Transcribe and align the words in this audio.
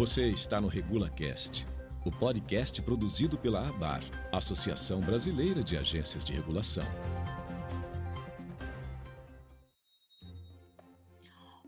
Você 0.00 0.30
está 0.30 0.62
no 0.62 0.66
RegulaCast, 0.66 1.66
o 2.06 2.10
podcast 2.10 2.80
produzido 2.80 3.36
pela 3.36 3.68
ABAR, 3.68 4.00
Associação 4.32 4.98
Brasileira 4.98 5.62
de 5.62 5.76
Agências 5.76 6.24
de 6.24 6.32
Regulação. 6.32 6.86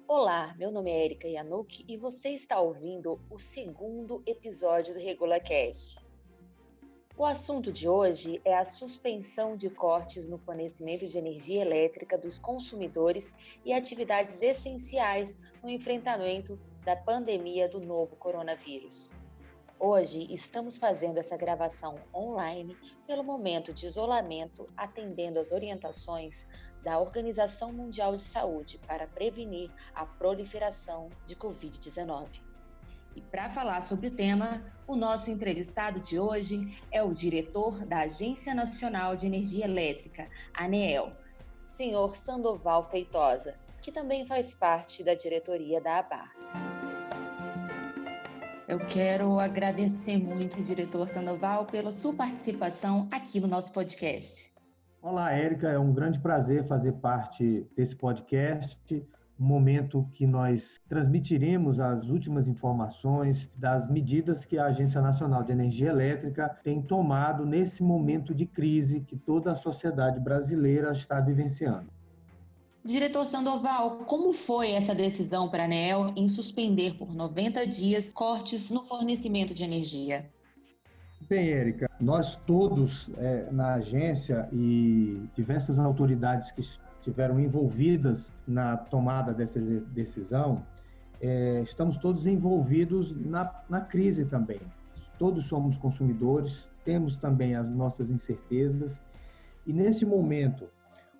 Olá, 0.08 0.54
meu 0.56 0.72
nome 0.72 0.90
é 0.90 1.04
Erika 1.04 1.28
Yanuk 1.28 1.84
e 1.86 1.98
você 1.98 2.30
está 2.30 2.58
ouvindo 2.58 3.20
o 3.28 3.38
segundo 3.38 4.22
episódio 4.24 4.94
do 4.94 5.00
RegulaCast. 5.00 5.98
O 7.14 7.26
assunto 7.26 7.70
de 7.70 7.86
hoje 7.86 8.40
é 8.46 8.56
a 8.56 8.64
suspensão 8.64 9.58
de 9.58 9.68
cortes 9.68 10.26
no 10.26 10.38
fornecimento 10.38 11.06
de 11.06 11.18
energia 11.18 11.60
elétrica 11.60 12.16
dos 12.16 12.38
consumidores 12.38 13.30
e 13.62 13.74
atividades 13.74 14.40
essenciais 14.40 15.36
no 15.62 15.68
enfrentamento 15.68 16.58
da 16.84 16.96
pandemia 16.96 17.68
do 17.68 17.80
novo 17.80 18.16
coronavírus. 18.16 19.12
Hoje 19.78 20.26
estamos 20.32 20.78
fazendo 20.78 21.18
essa 21.18 21.36
gravação 21.36 21.96
online 22.14 22.76
pelo 23.06 23.24
momento 23.24 23.72
de 23.72 23.86
isolamento, 23.86 24.68
atendendo 24.76 25.38
às 25.40 25.50
orientações 25.50 26.46
da 26.82 26.98
Organização 26.98 27.72
Mundial 27.72 28.16
de 28.16 28.24
Saúde 28.24 28.78
para 28.86 29.06
prevenir 29.06 29.70
a 29.94 30.04
proliferação 30.04 31.08
de 31.26 31.36
Covid-19. 31.36 32.28
E 33.14 33.20
para 33.20 33.50
falar 33.50 33.80
sobre 33.82 34.08
o 34.08 34.10
tema, 34.10 34.64
o 34.86 34.96
nosso 34.96 35.30
entrevistado 35.30 36.00
de 36.00 36.18
hoje 36.18 36.78
é 36.90 37.02
o 37.02 37.12
diretor 37.12 37.84
da 37.84 38.00
Agência 38.00 38.54
Nacional 38.54 39.14
de 39.14 39.26
Energia 39.26 39.64
Elétrica, 39.64 40.28
ANEEL, 40.54 41.12
senhor 41.68 42.16
Sandoval 42.16 42.88
Feitosa, 42.90 43.54
que 43.82 43.92
também 43.92 44.26
faz 44.26 44.54
parte 44.54 45.02
da 45.02 45.14
diretoria 45.14 45.80
da 45.80 45.98
ABAR. 45.98 46.71
Eu 48.72 48.78
quero 48.78 49.38
agradecer 49.38 50.16
muito, 50.16 50.62
diretor 50.62 51.06
Sandoval, 51.06 51.66
pela 51.66 51.92
sua 51.92 52.14
participação 52.14 53.06
aqui 53.10 53.38
no 53.38 53.46
nosso 53.46 53.70
podcast. 53.70 54.50
Olá, 55.02 55.30
Érica, 55.30 55.68
é 55.68 55.78
um 55.78 55.92
grande 55.92 56.18
prazer 56.18 56.64
fazer 56.64 56.92
parte 56.92 57.66
desse 57.76 57.94
podcast 57.94 59.06
um 59.38 59.44
momento 59.44 60.08
que 60.14 60.26
nós 60.26 60.80
transmitiremos 60.88 61.80
as 61.80 62.08
últimas 62.08 62.48
informações 62.48 63.50
das 63.54 63.90
medidas 63.90 64.46
que 64.46 64.56
a 64.56 64.66
Agência 64.66 65.02
Nacional 65.02 65.42
de 65.42 65.52
Energia 65.52 65.90
Elétrica 65.90 66.48
tem 66.64 66.80
tomado 66.80 67.44
nesse 67.44 67.82
momento 67.82 68.34
de 68.34 68.46
crise 68.46 69.02
que 69.02 69.16
toda 69.16 69.52
a 69.52 69.54
sociedade 69.54 70.18
brasileira 70.18 70.92
está 70.92 71.20
vivenciando. 71.20 71.90
Diretor 72.84 73.26
Sandoval, 73.26 73.98
como 74.06 74.32
foi 74.32 74.72
essa 74.72 74.92
decisão 74.92 75.48
para 75.48 75.62
a 75.62 75.66
ANEL 75.66 76.12
em 76.16 76.26
suspender 76.26 76.96
por 76.98 77.14
90 77.14 77.64
dias 77.64 78.12
cortes 78.12 78.70
no 78.70 78.82
fornecimento 78.84 79.54
de 79.54 79.62
energia? 79.62 80.28
Bem, 81.28 81.48
Érica, 81.50 81.88
nós 82.00 82.34
todos 82.34 83.08
é, 83.16 83.48
na 83.52 83.74
agência 83.74 84.48
e 84.52 85.28
diversas 85.32 85.78
autoridades 85.78 86.50
que 86.50 86.60
estiveram 86.60 87.38
envolvidas 87.38 88.32
na 88.46 88.76
tomada 88.76 89.32
dessa 89.32 89.60
decisão, 89.60 90.66
é, 91.20 91.62
estamos 91.62 91.96
todos 91.96 92.26
envolvidos 92.26 93.14
na, 93.14 93.62
na 93.68 93.80
crise 93.80 94.24
também. 94.24 94.60
Todos 95.16 95.46
somos 95.46 95.78
consumidores, 95.78 96.68
temos 96.84 97.16
também 97.16 97.54
as 97.54 97.70
nossas 97.70 98.10
incertezas, 98.10 99.00
e 99.64 99.72
nesse 99.72 100.04
momento 100.04 100.68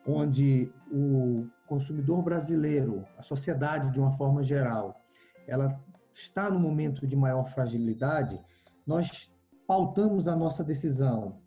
onde 0.06 0.72
o 0.90 1.46
consumidor 1.66 2.22
brasileiro, 2.22 3.04
a 3.16 3.22
sociedade 3.22 3.90
de 3.90 4.00
uma 4.00 4.12
forma 4.12 4.42
geral, 4.42 5.00
ela 5.46 5.80
está 6.12 6.50
no 6.50 6.58
momento 6.58 7.06
de 7.06 7.16
maior 7.16 7.46
fragilidade, 7.46 8.40
nós 8.86 9.32
pautamos 9.66 10.28
a 10.28 10.36
nossa 10.36 10.62
decisão 10.62 11.38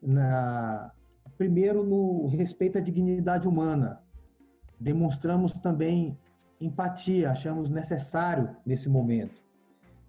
na 0.00 0.92
primeiro 1.36 1.84
no 1.84 2.26
respeito 2.28 2.78
à 2.78 2.80
dignidade 2.80 3.48
humana. 3.48 4.00
Demonstramos 4.78 5.54
também 5.54 6.16
empatia, 6.60 7.30
achamos 7.30 7.70
necessário 7.70 8.56
nesse 8.64 8.88
momento. 8.88 9.42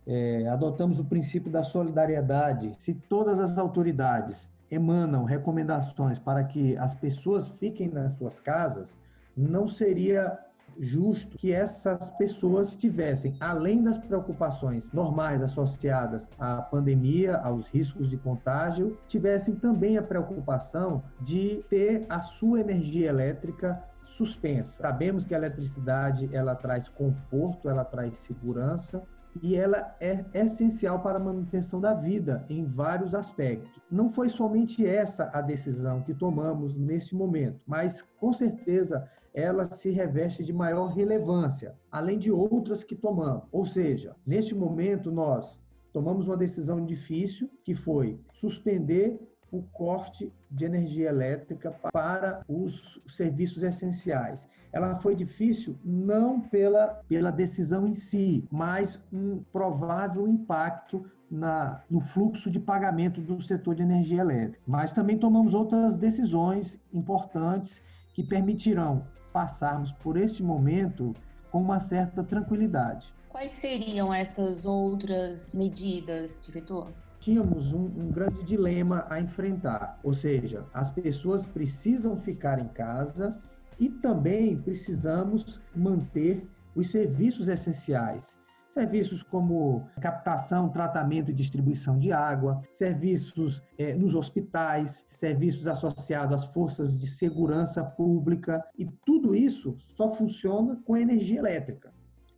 É, 0.06 0.48
adotamos 0.48 1.00
o 1.00 1.06
princípio 1.06 1.52
da 1.52 1.64
solidariedade. 1.64 2.76
Se 2.78 2.94
todas 2.94 3.40
as 3.40 3.58
autoridades 3.58 4.54
emanam 4.70 5.24
recomendações 5.24 6.20
para 6.20 6.44
que 6.44 6.78
as 6.78 6.94
pessoas 6.94 7.48
fiquem 7.48 7.90
nas 7.90 8.14
suas 8.14 8.40
casas, 8.40 9.00
não 9.36 9.68
seria 9.68 10.40
justo 10.78 11.38
que 11.38 11.52
essas 11.52 12.10
pessoas 12.12 12.76
tivessem, 12.76 13.36
além 13.40 13.82
das 13.82 13.98
preocupações 13.98 14.92
normais 14.92 15.42
associadas 15.42 16.30
à 16.38 16.62
pandemia, 16.62 17.38
aos 17.38 17.68
riscos 17.68 18.10
de 18.10 18.18
contágio, 18.18 18.98
tivessem 19.08 19.56
também 19.56 19.98
a 19.98 20.04
preocupação 20.04 21.04
de 21.22 21.64
ter 21.70 22.06
a 22.10 22.22
sua 22.22 22.60
energia 22.60 23.10
elétrica 23.10 23.82
suspensa. 24.06 24.84
Sabemos 24.84 25.26
que 25.26 25.34
a 25.34 25.38
eletricidade 25.38 26.30
ela 26.34 26.56
traz 26.56 26.88
conforto, 26.88 27.70
ela 27.70 27.84
traz 27.84 28.18
segurança, 28.18 29.02
e 29.42 29.56
ela 29.56 29.96
é 30.00 30.26
essencial 30.34 31.02
para 31.02 31.18
a 31.18 31.24
manutenção 31.24 31.80
da 31.80 31.94
vida 31.94 32.46
em 32.50 32.66
vários 32.66 33.14
aspectos. 33.14 33.82
Não 33.92 34.10
foi 34.10 34.30
somente 34.30 34.86
essa 34.86 35.30
a 35.34 35.42
decisão 35.42 36.02
que 36.02 36.14
tomamos 36.14 36.78
nesse 36.78 37.16
momento, 37.16 37.62
mas 37.66 38.02
com 38.20 38.32
certeza 38.32 39.08
ela 39.34 39.66
se 39.66 39.90
reveste 39.90 40.44
de 40.44 40.54
maior 40.54 40.88
relevância, 40.88 41.76
além 41.92 42.18
de 42.18 42.32
outras 42.32 42.84
que 42.84 42.96
tomamos. 42.96 43.44
Ou 43.52 43.66
seja, 43.66 44.16
neste 44.26 44.56
momento 44.56 45.12
nós 45.12 45.62
tomamos 45.92 46.28
uma 46.28 46.38
decisão 46.38 46.84
difícil 46.86 47.50
que 47.64 47.74
foi 47.74 48.20
suspender 48.34 49.20
o 49.52 49.62
corte 49.62 50.32
de 50.50 50.66
energia 50.66 51.10
elétrica 51.10 51.72
para 51.92 52.44
os 52.48 53.02
serviços 53.08 53.64
essenciais. 53.64 54.48
Ela 54.72 54.96
foi 54.96 55.16
difícil 55.16 55.78
não 55.84 56.42
pela, 56.42 57.02
pela 57.08 57.32
decisão 57.32 57.88
em 57.88 57.94
si, 57.94 58.46
mas 58.52 59.02
um 59.12 59.42
provável 59.52 60.28
impacto 60.28 61.06
na, 61.30 61.82
no 61.90 62.02
fluxo 62.02 62.52
de 62.52 62.60
pagamento 62.60 63.22
do 63.22 63.42
setor 63.42 63.76
de 63.76 63.84
energia 63.84 64.22
elétrica. 64.22 64.62
Mas 64.68 64.94
também 64.94 65.18
tomamos 65.18 65.54
outras 65.54 65.96
decisões 65.96 66.80
importantes 66.94 67.82
que 68.14 68.24
permitirão 68.24 69.08
passarmos 69.32 69.92
por 69.92 70.18
este 70.18 70.44
momento 70.44 71.14
com 71.52 71.62
uma 71.62 71.80
certa 71.80 72.24
tranquilidade. 72.24 73.14
Quais 73.30 73.52
seriam 73.52 74.14
essas 74.14 74.66
outras 74.66 75.54
medidas, 75.54 76.42
diretor? 76.46 76.94
Tínhamos 77.26 77.74
um, 77.74 77.86
um, 77.86 78.12
grande 78.12 78.44
dilema 78.44 79.04
a 79.10 79.20
enfrentar, 79.20 80.00
ou 80.04 80.14
seja, 80.14 80.68
as 80.72 80.92
pessoas 80.92 81.48
precisam 81.48 82.16
ficar 82.16 82.60
em 82.60 82.68
casa 82.68 83.42
e 83.80 83.90
também 83.90 84.56
precisamos 84.56 85.60
manter 85.76 86.48
os 86.76 86.92
serviços 86.92 87.48
essenciais. 87.48 88.38
Serviços 88.70 89.24
como 89.24 89.88
captação, 90.00 90.70
tratamento 90.70 91.32
e 91.32 91.34
distribuição 91.34 91.98
de 91.98 92.12
água, 92.12 92.62
serviços 92.70 93.64
é, 93.76 93.96
nos 93.96 94.14
hospitais, 94.14 95.08
serviços 95.10 95.68
associados 95.68 96.44
às 96.44 96.54
forças 96.54 96.96
de 96.96 97.08
segurança 97.08 97.84
pública, 97.84 98.64
e 98.78 98.86
tudo 99.04 99.34
isso 99.34 99.76
só 99.80 100.10
funciona 100.10 100.80
com 100.86 100.96
energia 100.96 101.40
elétrica. 101.40 101.95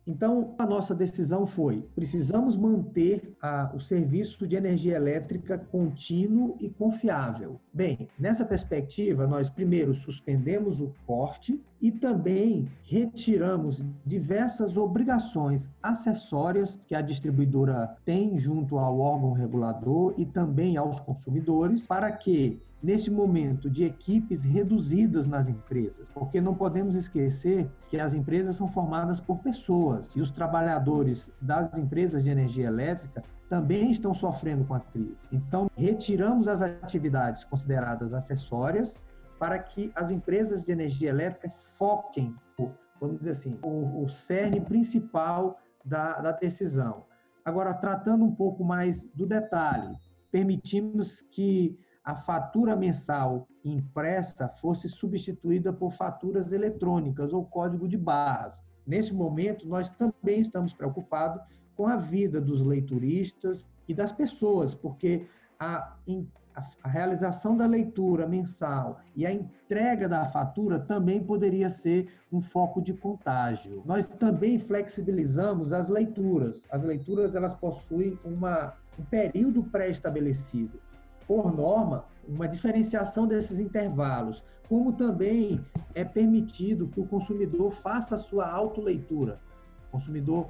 Então, 0.08 0.54
a 0.58 0.64
nossa 0.64 0.94
decisão 0.94 1.44
foi: 1.44 1.86
precisamos 1.94 2.56
manter 2.56 3.36
a, 3.42 3.70
o 3.74 3.78
serviço 3.78 4.48
de 4.48 4.56
energia 4.56 4.96
elétrica 4.96 5.58
contínuo 5.58 6.56
e 6.58 6.70
confiável. 6.70 7.60
Bem, 7.70 8.08
nessa 8.18 8.46
perspectiva, 8.46 9.26
nós 9.26 9.50
primeiro 9.50 9.92
suspendemos 9.92 10.80
o 10.80 10.94
corte 11.06 11.62
e 11.80 11.90
também 11.90 12.68
retiramos 12.82 13.84
diversas 14.04 14.76
obrigações 14.76 15.70
acessórias 15.82 16.78
que 16.86 16.94
a 16.94 17.00
distribuidora 17.00 17.96
tem 18.04 18.38
junto 18.38 18.78
ao 18.78 18.98
órgão 18.98 19.32
regulador 19.32 20.14
e 20.16 20.26
também 20.26 20.76
aos 20.76 21.00
consumidores, 21.00 21.86
para 21.86 22.10
que 22.10 22.60
neste 22.82 23.10
momento 23.10 23.68
de 23.68 23.84
equipes 23.84 24.44
reduzidas 24.44 25.26
nas 25.26 25.48
empresas, 25.48 26.08
porque 26.10 26.40
não 26.40 26.54
podemos 26.54 26.94
esquecer 26.94 27.68
que 27.88 27.98
as 27.98 28.14
empresas 28.14 28.56
são 28.56 28.68
formadas 28.68 29.20
por 29.20 29.38
pessoas 29.38 30.14
e 30.14 30.20
os 30.20 30.30
trabalhadores 30.30 31.30
das 31.40 31.76
empresas 31.76 32.22
de 32.22 32.30
energia 32.30 32.66
elétrica 32.66 33.22
também 33.48 33.90
estão 33.90 34.12
sofrendo 34.12 34.64
com 34.64 34.74
a 34.74 34.80
crise. 34.80 35.26
Então, 35.32 35.70
retiramos 35.74 36.46
as 36.48 36.60
atividades 36.60 37.44
consideradas 37.44 38.12
acessórias 38.12 38.98
para 39.38 39.58
que 39.58 39.92
as 39.94 40.10
empresas 40.10 40.64
de 40.64 40.72
energia 40.72 41.10
elétrica 41.10 41.48
foquem, 41.50 42.34
vamos 43.00 43.18
dizer 43.18 43.30
assim, 43.30 43.58
o, 43.62 44.02
o 44.02 44.08
cerne 44.08 44.60
principal 44.60 45.58
da, 45.84 46.20
da 46.20 46.32
decisão. 46.32 47.04
Agora, 47.44 47.72
tratando 47.72 48.24
um 48.24 48.34
pouco 48.34 48.64
mais 48.64 49.02
do 49.14 49.26
detalhe, 49.26 49.96
permitimos 50.30 51.22
que 51.30 51.78
a 52.04 52.16
fatura 52.16 52.74
mensal 52.74 53.46
impressa 53.64 54.48
fosse 54.48 54.88
substituída 54.88 55.72
por 55.72 55.92
faturas 55.92 56.52
eletrônicas 56.52 57.32
ou 57.32 57.44
código 57.44 57.86
de 57.86 57.96
barras. 57.96 58.62
Nesse 58.86 59.14
momento, 59.14 59.68
nós 59.68 59.90
também 59.90 60.40
estamos 60.40 60.72
preocupados 60.72 61.40
com 61.76 61.86
a 61.86 61.96
vida 61.96 62.40
dos 62.40 62.62
leituristas 62.62 63.68
e 63.86 63.94
das 63.94 64.10
pessoas, 64.10 64.74
porque 64.74 65.26
a, 65.58 65.96
a, 66.82 66.88
realização 66.88 67.56
da 67.56 67.66
leitura 67.66 68.26
mensal 68.26 69.00
e 69.16 69.26
a 69.26 69.32
entrega 69.32 70.08
da 70.08 70.24
fatura 70.24 70.78
também 70.78 71.22
poderia 71.22 71.68
ser 71.68 72.08
um 72.32 72.40
foco 72.40 72.80
de 72.80 72.94
contágio. 72.94 73.82
Nós 73.84 74.06
também 74.06 74.58
flexibilizamos 74.58 75.72
as 75.72 75.88
leituras. 75.88 76.66
As 76.70 76.84
leituras 76.84 77.34
elas 77.34 77.54
possuem 77.54 78.18
uma, 78.24 78.74
um 78.98 79.04
período 79.04 79.64
pré-estabelecido. 79.64 80.80
Por 81.26 81.54
norma, 81.54 82.04
uma 82.26 82.46
diferenciação 82.46 83.26
desses 83.26 83.58
intervalos, 83.58 84.44
como 84.68 84.92
também 84.92 85.64
é 85.94 86.04
permitido 86.04 86.88
que 86.88 87.00
o 87.00 87.06
consumidor 87.06 87.72
faça 87.72 88.14
a 88.14 88.18
sua 88.18 88.48
autoleitura. 88.48 89.40
O 89.88 89.92
consumidor 89.92 90.48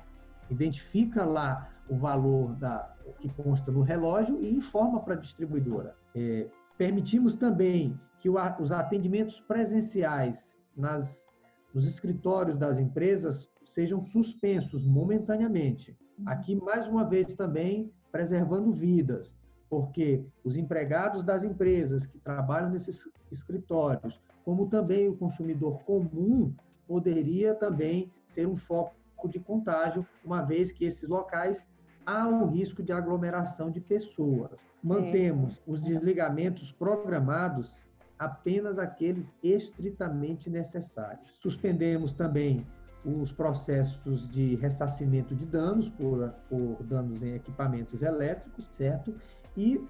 identifica 0.50 1.25
lá 1.25 1.71
o 1.89 1.97
valor 1.97 2.55
da, 2.55 2.95
que 3.19 3.29
consta 3.29 3.73
no 3.73 3.83
relógio 3.83 4.41
e 4.41 4.55
informa 4.55 5.00
para 5.00 5.15
a 5.15 5.19
distribuidora. 5.19 5.97
É, 6.15 6.49
permitimos 6.77 7.37
também 7.37 7.99
que 8.19 8.29
o, 8.29 8.35
os 8.61 8.73
atendimentos 8.73 9.41
presenciais 9.41 10.56
nas, 10.77 11.35
nos 11.73 11.87
escritórios 11.87 12.56
das 12.56 12.79
empresas 12.79 13.49
sejam 13.62 14.00
suspensos 14.00 14.85
momentaneamente. 14.85 15.97
Aqui, 16.27 16.55
mais 16.55 16.89
uma 16.89 17.05
vez, 17.05 17.35
também 17.35 17.93
preservando 18.11 18.71
vidas, 18.71 19.37
porque 19.69 20.25
os 20.43 20.56
empregados 20.56 21.23
das 21.23 21.45
empresas 21.45 22.06
que 22.06 22.19
trabalham 22.19 22.71
nesses 22.71 23.09
escritórios, 23.31 24.21
como 24.45 24.69
também 24.69 25.09
o 25.09 25.17
consumidor 25.17 25.81
comum, 25.85 26.55
poderia 26.87 27.55
também 27.55 28.11
ser 28.27 28.47
um 28.49 28.56
foco 28.56 28.97
de 29.26 29.41
contágio, 29.41 30.06
uma 30.23 30.43
vez 30.43 30.70
que 30.70 30.85
esses 30.85 31.09
locais 31.09 31.67
há 32.05 32.26
o 32.29 32.47
risco 32.47 32.82
de 32.82 32.93
aglomeração 32.93 33.70
de 33.70 33.81
pessoas. 33.81 34.65
Sim. 34.69 34.88
Mantemos 34.88 35.62
os 35.67 35.81
desligamentos 35.81 36.70
programados 36.70 37.87
apenas 38.19 38.79
aqueles 38.79 39.32
estritamente 39.43 40.50
necessários. 40.50 41.35
Suspendemos 41.41 42.12
também 42.12 42.67
os 43.05 43.32
processos 43.32 44.29
de 44.29 44.56
ressarcimento 44.56 45.35
de 45.35 45.47
danos 45.47 45.88
por, 45.88 46.31
por 46.49 46.82
danos 46.82 47.23
em 47.23 47.35
equipamentos 47.35 48.03
elétricos, 48.03 48.67
certo? 48.71 49.14
E 49.56 49.81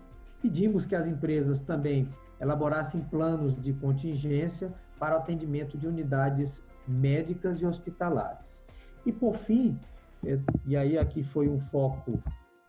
pedimos 0.43 0.87
que 0.87 0.95
as 0.95 1.07
empresas 1.07 1.63
também 1.63 2.07
elaborassem 2.41 3.01
planos 3.01 3.57
de 3.57 3.73
contingência 3.73 4.73
para 4.99 5.17
o 5.17 5.19
atendimento 5.19 5.79
de 5.79 5.87
unidades 5.89 6.63
médicas 6.87 7.61
e 7.61 7.67
hospitalares. 7.67 8.63
E, 9.05 9.12
por 9.12 9.37
fim, 9.37 9.79
é, 10.25 10.39
e 10.67 10.77
aí 10.77 10.99
aqui 10.99 11.23
foi 11.23 11.49
um 11.49 11.59
foco 11.59 12.23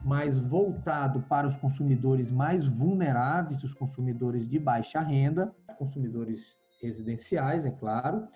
mais 0.04 0.38
voltado 0.38 1.22
para 1.24 1.48
os 1.48 1.58
consumidores 1.58 2.32
mais 2.32 2.66
vulneráveis, 2.66 3.64
os 3.64 3.74
consumidores 3.74 4.48
de 4.48 4.58
baixa 4.58 5.02
renda, 5.02 5.54
consumidores 5.78 6.58
residenciais, 6.82 7.66
é 7.66 7.72
claro, 7.72 8.28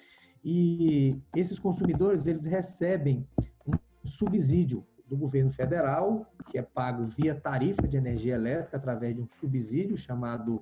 e 0.43 1.17
esses 1.35 1.57
consumidores 1.57 2.27
eles 2.27 2.45
recebem 2.45 3.25
um 3.65 3.71
subsídio 4.03 4.85
do 5.07 5.15
governo 5.15 5.51
federal, 5.51 6.25
que 6.49 6.57
é 6.57 6.61
pago 6.61 7.05
via 7.05 7.33
tarifa 7.33 7.87
de 7.87 7.95
energia 7.95 8.35
elétrica 8.35 8.75
através 8.75 9.15
de 9.15 9.21
um 9.21 9.29
subsídio 9.29 9.97
chamado 9.97 10.61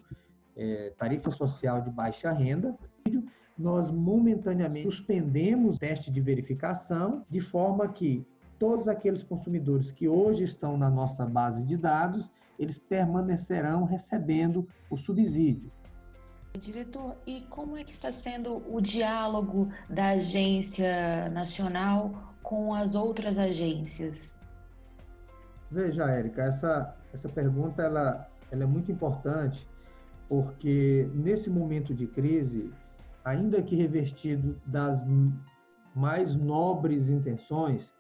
é, 0.55 0.93
tarifa 0.97 1.31
social 1.31 1.81
de 1.81 1.89
baixa 1.89 2.31
renda. 2.31 2.77
Nós 3.61 3.91
momentaneamente 3.91 4.89
suspendemos 4.89 5.75
o 5.75 5.79
teste 5.79 6.09
de 6.09 6.19
verificação 6.19 7.23
de 7.29 7.39
forma 7.39 7.87
que 7.87 8.25
todos 8.57 8.87
aqueles 8.87 9.23
consumidores 9.23 9.91
que 9.91 10.07
hoje 10.07 10.43
estão 10.43 10.75
na 10.77 10.89
nossa 10.89 11.25
base 11.27 11.63
de 11.63 11.77
dados, 11.77 12.31
eles 12.57 12.79
permanecerão 12.79 13.83
recebendo 13.83 14.67
o 14.89 14.97
subsídio. 14.97 15.71
Diretor, 16.59 17.17
e 17.25 17.41
como 17.41 17.77
é 17.77 17.83
que 17.83 17.91
está 17.91 18.11
sendo 18.11 18.63
o 18.67 18.81
diálogo 18.81 19.69
da 19.87 20.09
agência 20.09 21.29
nacional 21.29 22.33
com 22.41 22.73
as 22.73 22.95
outras 22.95 23.37
agências? 23.37 24.33
Veja, 25.69 26.09
Érica, 26.09 26.43
essa, 26.43 26.95
essa 27.13 27.29
pergunta 27.29 27.83
ela, 27.83 28.27
ela 28.51 28.63
é 28.63 28.67
muito 28.67 28.91
importante 28.91 29.69
porque 30.27 31.09
nesse 31.13 31.49
momento 31.49 31.93
de 31.93 32.07
crise, 32.07 32.71
ainda 33.23 33.61
que 33.61 33.75
revestido 33.75 34.59
das 34.65 35.03
mais 35.95 36.35
nobres 36.35 37.09
intenções, 37.09 37.93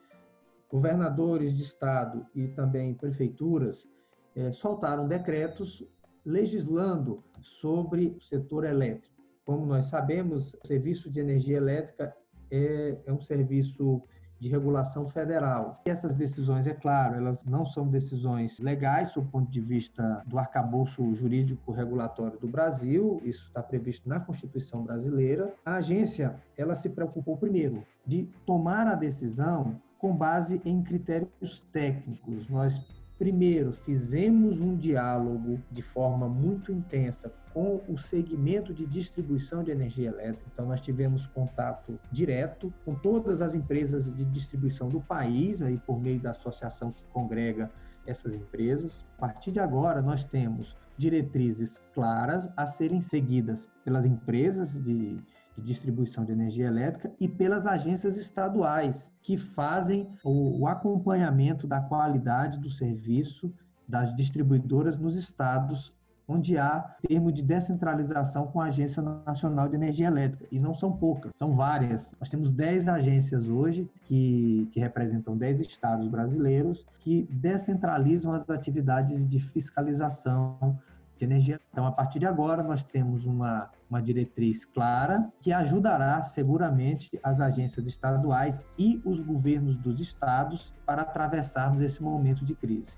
governadores 0.69 1.53
de 1.53 1.63
estado 1.63 2.25
e 2.33 2.47
também 2.47 2.93
prefeituras 2.93 3.87
é, 4.35 4.51
soltaram 4.51 5.07
decretos 5.07 5.85
legislando 6.25 7.23
sobre 7.41 8.15
o 8.17 8.21
setor 8.21 8.63
elétrico. 8.63 9.21
Como 9.43 9.65
nós 9.65 9.85
sabemos, 9.85 10.53
o 10.53 10.67
serviço 10.67 11.09
de 11.09 11.19
energia 11.19 11.57
elétrica 11.57 12.15
é, 12.49 12.97
é 13.05 13.11
um 13.11 13.19
serviço 13.19 14.03
de 14.41 14.49
regulação 14.49 15.05
federal. 15.05 15.79
E 15.85 15.91
essas 15.91 16.15
decisões, 16.15 16.65
é 16.65 16.73
claro, 16.73 17.15
elas 17.15 17.45
não 17.45 17.63
são 17.63 17.87
decisões 17.87 18.59
legais 18.59 19.11
sob 19.11 19.27
o 19.27 19.29
ponto 19.29 19.51
de 19.51 19.61
vista 19.61 20.23
do 20.25 20.39
arcabouço 20.39 21.13
jurídico 21.13 21.71
regulatório 21.71 22.39
do 22.39 22.47
Brasil, 22.47 23.21
isso 23.23 23.45
está 23.47 23.61
previsto 23.61 24.09
na 24.09 24.19
Constituição 24.19 24.83
brasileira. 24.83 25.53
A 25.63 25.75
agência, 25.75 26.35
ela 26.57 26.73
se 26.73 26.89
preocupou 26.89 27.37
primeiro 27.37 27.85
de 28.03 28.27
tomar 28.43 28.87
a 28.87 28.95
decisão 28.95 29.79
com 29.99 30.15
base 30.15 30.59
em 30.65 30.81
critérios 30.81 31.63
técnicos. 31.71 32.49
Nós, 32.49 32.81
primeiro, 33.21 33.71
fizemos 33.71 34.59
um 34.59 34.75
diálogo 34.75 35.61
de 35.71 35.83
forma 35.83 36.27
muito 36.27 36.71
intensa 36.71 37.31
com 37.53 37.79
o 37.87 37.95
segmento 37.95 38.73
de 38.73 38.83
distribuição 38.83 39.63
de 39.63 39.69
energia 39.69 40.09
elétrica. 40.09 40.49
Então, 40.51 40.65
nós 40.65 40.81
tivemos 40.81 41.27
contato 41.27 41.99
direto 42.11 42.73
com 42.83 42.95
todas 42.95 43.43
as 43.43 43.53
empresas 43.53 44.11
de 44.11 44.25
distribuição 44.25 44.89
do 44.89 44.99
país, 44.99 45.61
aí 45.61 45.77
por 45.77 46.01
meio 46.01 46.19
da 46.19 46.31
associação 46.31 46.91
que 46.91 47.03
congrega 47.13 47.69
essas 48.07 48.33
empresas. 48.33 49.05
A 49.19 49.27
partir 49.27 49.51
de 49.51 49.59
agora, 49.59 50.01
nós 50.01 50.23
temos 50.23 50.75
diretrizes 50.97 51.79
claras 51.93 52.49
a 52.57 52.65
serem 52.65 53.01
seguidas 53.01 53.69
pelas 53.85 54.03
empresas 54.03 54.83
de 54.83 55.19
de 55.57 55.63
distribuição 55.63 56.23
de 56.23 56.31
energia 56.31 56.67
elétrica 56.67 57.11
e 57.19 57.27
pelas 57.27 57.67
agências 57.67 58.17
estaduais, 58.17 59.11
que 59.21 59.37
fazem 59.37 60.07
o, 60.23 60.61
o 60.61 60.67
acompanhamento 60.67 61.67
da 61.67 61.81
qualidade 61.81 62.59
do 62.59 62.69
serviço 62.69 63.53
das 63.87 64.13
distribuidoras 64.15 64.97
nos 64.97 65.15
estados 65.15 65.93
onde 66.31 66.57
há 66.57 66.95
termo 67.07 67.31
de 67.31 67.41
descentralização 67.43 68.47
com 68.47 68.61
a 68.61 68.65
Agência 68.65 69.01
Nacional 69.01 69.67
de 69.67 69.75
Energia 69.75 70.07
Elétrica. 70.07 70.45
E 70.51 70.59
não 70.59 70.73
são 70.73 70.91
poucas, 70.91 71.31
são 71.35 71.51
várias. 71.51 72.13
Nós 72.19 72.29
temos 72.29 72.51
10 72.51 72.87
agências 72.87 73.49
hoje 73.49 73.89
que, 74.03 74.69
que 74.71 74.79
representam 74.79 75.35
10 75.35 75.59
estados 75.61 76.07
brasileiros 76.07 76.85
que 76.99 77.27
descentralizam 77.29 78.33
as 78.33 78.49
atividades 78.49 79.27
de 79.27 79.39
fiscalização 79.39 80.79
de 81.17 81.25
energia. 81.25 81.59
Então, 81.71 81.85
a 81.85 81.91
partir 81.91 82.19
de 82.19 82.25
agora, 82.25 82.63
nós 82.63 82.81
temos 82.81 83.25
uma, 83.25 83.69
uma 83.91 84.01
diretriz 84.01 84.63
clara 84.63 85.29
que 85.41 85.51
ajudará 85.51 86.23
seguramente 86.23 87.19
as 87.21 87.41
agências 87.41 87.85
estaduais 87.85 88.63
e 88.79 89.01
os 89.03 89.19
governos 89.19 89.75
dos 89.75 89.99
estados 89.99 90.73
para 90.85 91.01
atravessarmos 91.01 91.81
esse 91.81 92.01
momento 92.01 92.45
de 92.45 92.55
crise. 92.55 92.95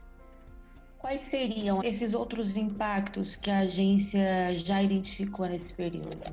Quais 1.00 1.22
seriam 1.22 1.84
esses 1.84 2.14
outros 2.14 2.56
impactos 2.56 3.36
que 3.36 3.50
a 3.50 3.60
agência 3.60 4.54
já 4.56 4.82
identificou 4.82 5.48
nesse 5.48 5.74
período? 5.74 6.32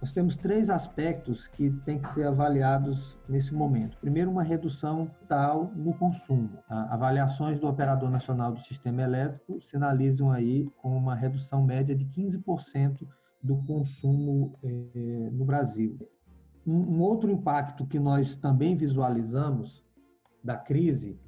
Nós 0.00 0.12
temos 0.12 0.36
três 0.36 0.70
aspectos 0.70 1.48
que 1.48 1.70
têm 1.84 1.98
que 1.98 2.06
ser 2.06 2.24
avaliados 2.24 3.18
nesse 3.28 3.52
momento. 3.52 3.98
Primeiro, 3.98 4.30
uma 4.30 4.44
redução 4.44 5.10
tal 5.26 5.72
no 5.74 5.92
consumo. 5.92 6.50
Avaliações 6.68 7.58
do 7.58 7.66
Operador 7.66 8.08
Nacional 8.08 8.52
do 8.52 8.60
Sistema 8.60 9.02
Elétrico 9.02 9.60
sinalizam 9.60 10.30
aí 10.30 10.70
com 10.76 10.96
uma 10.96 11.16
redução 11.16 11.64
média 11.64 11.96
de 11.96 12.04
15% 12.04 13.08
do 13.42 13.56
consumo 13.64 14.56
eh, 14.62 15.30
no 15.32 15.44
Brasil. 15.44 15.98
Um, 16.64 16.96
um 16.96 17.00
outro 17.00 17.28
impacto 17.28 17.84
que 17.84 17.98
nós 17.98 18.36
também 18.36 18.76
visualizamos 18.76 19.84
da 20.44 20.56
crise 20.56 21.18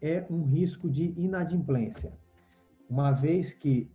é 0.00 0.26
um 0.30 0.44
risco 0.44 0.88
de 0.88 1.12
inadimplência, 1.16 2.12
uma 2.88 3.10
vez 3.10 3.52
que 3.52 3.90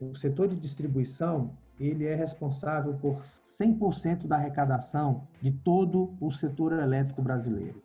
o 0.00 0.14
setor 0.14 0.48
de 0.48 0.56
distribuição 0.56 1.56
ele 1.78 2.06
é 2.06 2.14
responsável 2.14 2.94
por 2.94 3.20
100% 3.22 4.26
da 4.26 4.36
arrecadação 4.36 5.26
de 5.40 5.50
todo 5.50 6.16
o 6.20 6.30
setor 6.30 6.72
elétrico 6.72 7.20
brasileiro. 7.20 7.82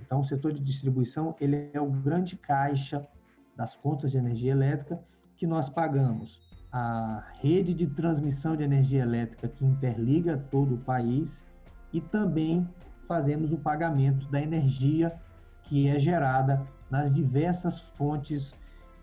Então, 0.00 0.20
o 0.20 0.24
setor 0.24 0.52
de 0.52 0.60
distribuição 0.60 1.34
ele 1.40 1.70
é 1.72 1.80
o 1.80 1.90
grande 1.90 2.36
caixa 2.36 3.06
das 3.56 3.76
contas 3.76 4.10
de 4.10 4.18
energia 4.18 4.52
elétrica 4.52 5.00
que 5.36 5.46
nós 5.46 5.68
pagamos 5.68 6.40
a 6.72 7.24
rede 7.40 7.74
de 7.74 7.86
transmissão 7.86 8.56
de 8.56 8.62
energia 8.62 9.02
elétrica 9.02 9.48
que 9.48 9.64
interliga 9.64 10.36
todo 10.36 10.76
o 10.76 10.78
país 10.78 11.44
e 11.92 12.00
também 12.00 12.68
fazemos 13.08 13.52
o 13.52 13.58
pagamento 13.58 14.28
da 14.30 14.40
energia 14.40 15.20
que 15.62 15.88
é 15.88 15.98
gerada 15.98 16.64
nas 16.88 17.12
diversas 17.12 17.80
fontes 17.80 18.54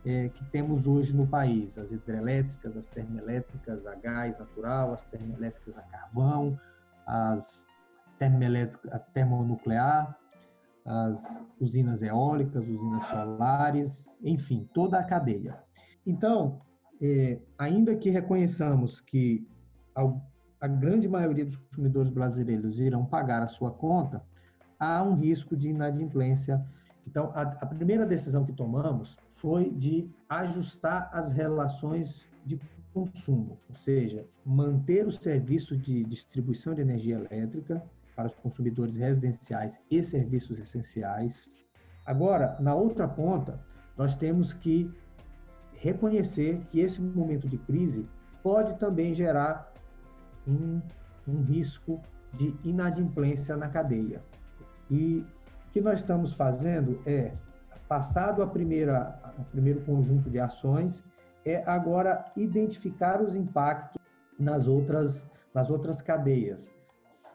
é, 0.07 0.29
que 0.29 0.45
temos 0.45 0.87
hoje 0.87 1.13
no 1.13 1.27
país, 1.27 1.77
as 1.77 1.91
hidrelétricas, 1.91 2.77
as 2.77 2.87
termoelétricas 2.87 3.85
a 3.85 3.93
gás 3.93 4.39
natural, 4.39 4.93
as 4.93 5.05
termoelétricas 5.05 5.77
a 5.77 5.81
carvão, 5.81 6.57
as 7.05 7.65
termoelétricas 8.17 8.93
a 8.93 8.99
termonuclear, 8.99 10.17
as 10.85 11.45
usinas 11.59 12.01
eólicas, 12.01 12.65
usinas 12.65 13.03
solares, 13.03 14.17
enfim, 14.23 14.69
toda 14.73 14.97
a 14.97 15.03
cadeia. 15.03 15.61
Então, 16.05 16.61
é, 17.01 17.41
ainda 17.57 17.93
que 17.93 18.09
reconheçamos 18.09 19.01
que 19.01 19.45
a, 19.93 20.67
grande 20.69 21.09
maioria 21.09 21.43
dos 21.43 21.57
consumidores 21.57 22.09
brasileiros 22.09 22.79
irão 22.79 23.05
pagar 23.05 23.43
a 23.43 23.47
sua 23.47 23.71
conta, 23.71 24.23
há 24.79 25.03
um 25.03 25.15
risco 25.15 25.57
de 25.57 25.69
inadimplência. 25.69 26.65
Então, 27.07 27.31
a, 27.33 27.41
a 27.41 27.65
primeira 27.65 28.05
decisão 28.05 28.45
que 28.45 28.51
tomamos 28.51 29.17
foi 29.31 29.71
de 29.71 30.09
ajustar 30.27 31.09
as 31.13 31.31
relações 31.31 32.27
de 32.45 32.59
consumo, 32.93 33.57
ou 33.69 33.75
seja, 33.75 34.25
manter 34.45 35.07
o 35.07 35.11
serviço 35.11 35.77
de 35.77 36.03
distribuição 36.03 36.73
de 36.73 36.81
energia 36.81 37.15
elétrica 37.15 37.81
para 38.13 38.27
os 38.27 38.35
consumidores 38.35 38.97
residenciais 38.97 39.79
e 39.89 40.03
serviços 40.03 40.59
essenciais. 40.59 41.49
Agora, 42.05 42.57
na 42.59 42.75
outra 42.75 43.07
ponta, 43.07 43.59
nós 43.95 44.15
temos 44.15 44.53
que 44.53 44.91
reconhecer 45.75 46.59
que 46.69 46.79
esse 46.79 47.01
momento 47.01 47.47
de 47.47 47.57
crise 47.57 48.09
pode 48.43 48.77
também 48.77 49.13
gerar 49.13 49.71
um, 50.45 50.81
um 51.27 51.41
risco 51.41 52.01
de 52.33 52.53
inadimplência 52.63 53.55
na 53.55 53.69
cadeia. 53.69 54.21
E 54.89 55.23
que 55.77 55.81
nós 55.81 55.99
estamos 55.99 56.33
fazendo 56.33 56.99
é, 57.05 57.33
passado 57.87 58.41
a 58.41 58.47
primeira, 58.47 59.15
o 59.37 59.43
primeiro 59.43 59.81
conjunto 59.81 60.27
de 60.27 60.39
ações, 60.39 61.03
é 61.45 61.63
agora 61.69 62.25
identificar 62.35 63.21
os 63.21 63.35
impactos 63.35 64.01
nas 64.39 64.67
outras, 64.67 65.29
nas 65.53 65.69
outras 65.69 66.01
cadeias, 66.01 66.73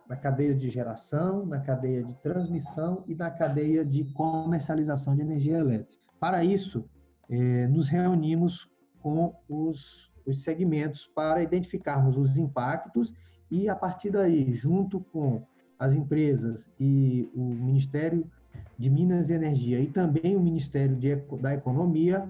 na 0.09 0.17
cadeia 0.17 0.57
de 0.57 0.69
geração, 0.69 1.47
na 1.47 1.61
cadeia 1.61 2.03
de 2.03 2.17
transmissão 2.17 3.05
e 3.07 3.15
na 3.15 3.31
cadeia 3.31 3.85
de 3.85 4.03
comercialização 4.13 5.15
de 5.15 5.23
energia 5.23 5.59
elétrica. 5.59 6.03
Para 6.19 6.43
isso, 6.43 6.85
eh, 7.31 7.69
nos 7.69 7.89
reunimos 7.89 8.69
com 8.99 9.37
os, 9.49 10.13
os 10.27 10.43
segmentos 10.43 11.07
para 11.07 11.45
identificarmos 11.45 12.17
os 12.17 12.37
impactos 12.37 13.15
e, 13.49 13.69
a 13.69 13.77
partir 13.77 14.11
daí, 14.11 14.53
junto 14.53 14.99
com 14.99 15.47
as 15.83 15.95
empresas 15.95 16.73
e 16.79 17.29
o 17.35 17.43
Ministério 17.43 18.31
de 18.79 18.89
Minas 18.89 19.31
e 19.31 19.35
Energia 19.35 19.81
e 19.81 19.89
também 19.89 20.37
o 20.37 20.41
Ministério 20.41 20.95
de, 20.95 21.17
da 21.41 21.55
Economia, 21.55 22.29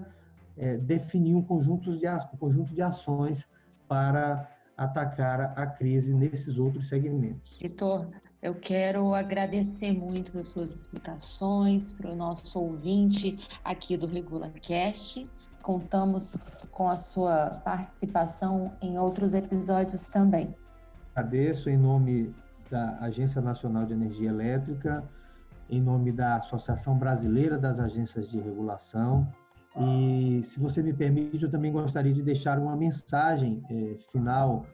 é, 0.57 0.75
definir 0.79 1.35
um 1.35 1.41
conjunto, 1.41 1.95
de, 1.95 2.07
um 2.09 2.37
conjunto 2.37 2.73
de 2.73 2.81
ações 2.81 3.47
para 3.87 4.49
atacar 4.75 5.53
a 5.55 5.67
crise 5.67 6.15
nesses 6.15 6.57
outros 6.57 6.89
segmentos. 6.89 7.59
Vitor, 7.61 8.07
eu 8.41 8.55
quero 8.55 9.13
agradecer 9.13 9.91
muito 9.91 10.35
as 10.39 10.47
suas 10.47 10.71
explicações 10.71 11.91
para 11.91 12.11
o 12.11 12.15
nosso 12.15 12.59
ouvinte 12.59 13.37
aqui 13.63 13.95
do 13.95 14.07
RegulaCast. 14.07 15.29
Contamos 15.61 16.35
com 16.71 16.89
a 16.89 16.95
sua 16.95 17.51
participação 17.63 18.75
em 18.81 18.97
outros 18.97 19.35
episódios 19.35 20.07
também. 20.07 20.55
Agradeço 21.15 21.69
em 21.69 21.77
nome 21.77 22.33
da 22.73 22.97
Agência 22.99 23.39
Nacional 23.39 23.85
de 23.85 23.93
Energia 23.93 24.29
Elétrica, 24.29 25.07
em 25.69 25.79
nome 25.79 26.11
da 26.11 26.37
Associação 26.37 26.97
Brasileira 26.97 27.55
das 27.55 27.79
Agências 27.79 28.27
de 28.31 28.39
Regulação, 28.39 29.31
e, 29.79 30.41
se 30.43 30.59
você 30.59 30.81
me 30.81 30.91
permite, 30.91 31.43
eu 31.43 31.51
também 31.51 31.71
gostaria 31.71 32.11
de 32.11 32.23
deixar 32.23 32.57
uma 32.57 32.75
mensagem 32.75 33.63
é, 33.69 33.95
final 34.11 34.65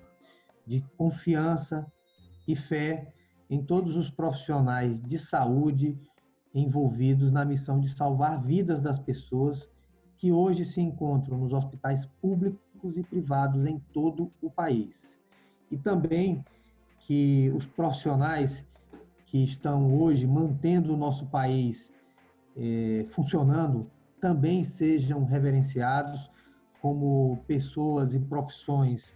de 0.65 0.81
confiança 0.97 1.85
e 2.47 2.55
fé 2.55 3.13
em 3.49 3.61
todos 3.61 3.97
os 3.97 4.09
profissionais 4.09 5.01
de 5.01 5.17
saúde 5.17 5.99
envolvidos 6.53 7.33
na 7.33 7.43
missão 7.43 7.81
de 7.81 7.89
salvar 7.89 8.41
vidas 8.41 8.79
das 8.79 8.97
pessoas 8.97 9.69
que 10.17 10.31
hoje 10.31 10.63
se 10.63 10.79
encontram 10.79 11.37
nos 11.37 11.51
hospitais 11.51 12.05
públicos 12.05 12.97
e 12.97 13.03
privados 13.03 13.65
em 13.65 13.77
todo 13.91 14.31
o 14.41 14.49
país. 14.49 15.19
E 15.69 15.77
também 15.77 16.43
que 16.99 17.51
os 17.55 17.65
profissionais 17.65 18.67
que 19.25 19.43
estão 19.43 19.95
hoje 19.99 20.27
mantendo 20.27 20.93
o 20.93 20.97
nosso 20.97 21.27
país 21.27 21.91
é, 22.57 23.05
funcionando 23.07 23.89
também 24.19 24.63
sejam 24.63 25.23
reverenciados 25.23 26.29
como 26.81 27.39
pessoas 27.47 28.13
e 28.13 28.19
profissões 28.19 29.15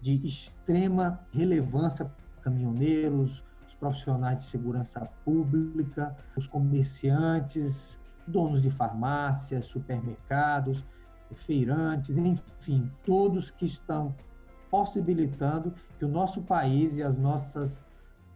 de 0.00 0.14
extrema 0.24 1.26
relevância 1.32 2.10
caminhoneiros, 2.42 3.44
os 3.66 3.74
profissionais 3.74 4.38
de 4.38 4.42
segurança 4.44 5.00
pública, 5.24 6.16
os 6.36 6.46
comerciantes, 6.46 7.98
donos 8.26 8.62
de 8.62 8.70
farmácias, 8.70 9.66
supermercados, 9.66 10.84
feirantes, 11.34 12.16
enfim, 12.16 12.90
todos 13.04 13.50
que 13.50 13.64
estão 13.64 14.14
possibilitando 14.70 15.74
que 15.98 16.04
o 16.04 16.08
nosso 16.08 16.42
país 16.42 16.96
e 16.96 17.02
as 17.02 17.16
nossas 17.16 17.84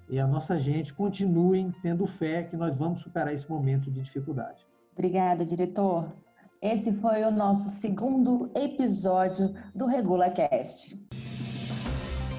e 0.08 0.18
a 0.18 0.26
nossa 0.26 0.58
gente 0.58 0.92
continuem 0.92 1.72
tendo 1.82 2.06
fé 2.06 2.42
que 2.42 2.56
nós 2.56 2.78
vamos 2.78 3.00
superar 3.00 3.32
esse 3.32 3.48
momento 3.48 3.90
de 3.90 4.02
dificuldade. 4.02 4.66
Obrigada, 4.92 5.44
diretor. 5.44 6.12
Esse 6.60 6.92
foi 6.92 7.24
o 7.24 7.30
nosso 7.30 7.70
segundo 7.70 8.50
episódio 8.54 9.54
do 9.74 9.86
RegulaCast. 9.86 11.00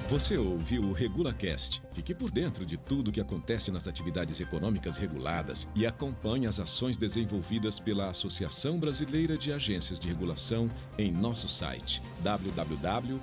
Você 0.08 0.36
ouviu 0.36 0.82
o 0.82 0.92
RegulaCast. 0.92 1.82
Fique 1.94 2.14
por 2.14 2.30
dentro 2.30 2.66
de 2.66 2.76
tudo 2.76 3.08
o 3.08 3.12
que 3.12 3.22
acontece 3.22 3.70
nas 3.70 3.88
atividades 3.88 4.38
econômicas 4.38 4.98
reguladas 4.98 5.66
e 5.74 5.86
acompanhe 5.86 6.46
as 6.46 6.60
ações 6.60 6.98
desenvolvidas 6.98 7.80
pela 7.80 8.10
Associação 8.10 8.78
Brasileira 8.78 9.38
de 9.38 9.50
Agências 9.50 9.98
de 9.98 10.08
Regulação 10.08 10.70
em 10.98 11.10
nosso 11.10 11.48
site 11.48 12.02
www.abar.org.br 12.20 13.18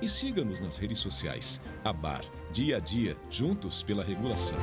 e 0.00 0.08
siga-nos 0.08 0.58
nas 0.58 0.78
redes 0.78 1.00
sociais. 1.00 1.60
Abar, 1.84 2.24
dia 2.50 2.78
a 2.78 2.80
dia, 2.80 3.14
juntos 3.28 3.82
pela 3.82 4.02
regulação. 4.02 4.58